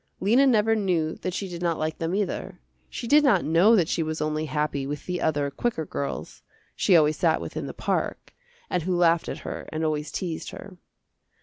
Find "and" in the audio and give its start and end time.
8.67-8.81, 9.71-9.85